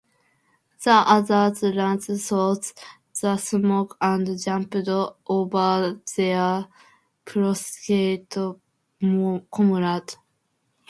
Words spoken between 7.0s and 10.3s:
prostrate comrade.